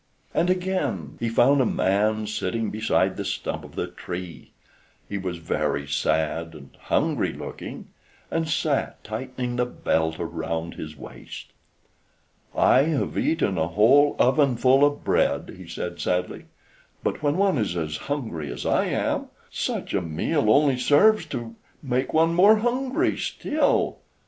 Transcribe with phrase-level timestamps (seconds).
[0.33, 4.49] And again he found a man sitting beside the stump of the tree.
[5.07, 7.89] He was very sad and hungry looking,
[8.31, 11.53] and sat tightening the belt round his waist.
[12.55, 16.45] "I have eaten a whole ovenful of bread," he said sadly,
[17.03, 21.55] "but when one is as hungry as I am, such a meal only serves to
[21.83, 23.99] make one more hungry still.